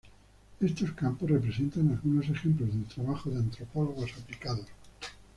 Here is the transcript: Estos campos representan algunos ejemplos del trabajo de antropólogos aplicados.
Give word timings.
Estos 0.59 0.93
campos 0.93 1.29
representan 1.29 1.91
algunos 1.91 2.27
ejemplos 2.27 2.71
del 2.73 2.85
trabajo 2.85 3.29
de 3.29 3.37
antropólogos 3.37 4.09
aplicados. 4.17 4.65